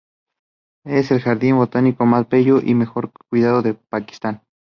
[0.83, 4.41] Es el jardín botánico más bello y mejor cuidado de Pakistán.